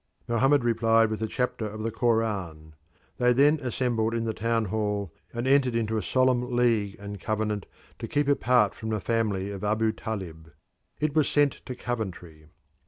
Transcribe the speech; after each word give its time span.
Mohammed 0.27 0.63
replied 0.63 1.11
with 1.11 1.21
a 1.21 1.27
chapter 1.27 1.67
of 1.67 1.83
the 1.83 1.91
Koran. 1.91 2.73
They 3.19 3.33
then 3.33 3.59
assembled 3.59 4.15
in 4.15 4.23
the 4.23 4.33
town 4.33 4.65
hall 4.65 5.13
and 5.31 5.45
entered 5.47 5.75
into 5.75 5.95
a 5.95 6.01
solemn 6.01 6.55
league 6.55 6.95
and 6.97 7.19
covenant 7.21 7.67
to 7.99 8.07
keep 8.07 8.27
apart 8.27 8.73
from 8.73 8.89
the 8.89 8.99
family 8.99 9.51
of 9.51 9.63
Abu 9.63 9.91
Talib. 9.91 10.51
It 10.99 11.13
was 11.13 11.29
sent 11.29 11.61
to 11.67 11.75
Coventry. 11.75 12.47